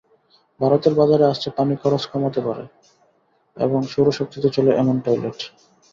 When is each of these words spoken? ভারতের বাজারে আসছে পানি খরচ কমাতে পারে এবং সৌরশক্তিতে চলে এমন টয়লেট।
ভারতের 0.59 0.93
বাজারে 0.95 1.25
আসছে 1.25 1.49
পানি 1.57 1.73
খরচ 1.75 2.03
কমাতে 2.05 2.41
পারে 2.47 2.63
এবং 3.57 3.79
সৌরশক্তিতে 3.83 4.49
চলে 4.49 4.71
এমন 4.73 4.95
টয়লেট। 4.99 5.39